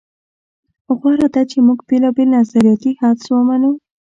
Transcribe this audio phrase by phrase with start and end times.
[0.99, 3.71] غوره ده چې موږ بېلابېل نظریاتي حدس ومنو.